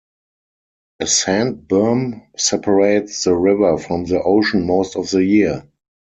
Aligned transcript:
A 0.99 1.05
sand 1.05 1.67
berm 1.67 2.25
separates 2.35 3.23
the 3.25 3.35
river 3.35 3.77
from 3.77 4.05
the 4.05 4.19
ocean 4.19 4.65
most 4.65 4.95
of 4.95 5.07
the 5.11 5.23
year. 5.23 5.69